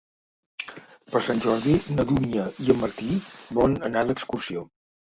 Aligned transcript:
Per 1.15 1.21
Sant 1.27 1.43
Jordi 1.43 1.77
na 1.99 2.07
Dúnia 2.13 2.49
i 2.67 2.75
en 2.77 2.83
Martí 2.87 3.13
volen 3.61 3.81
anar 3.93 4.09
d'excursió. 4.11 4.69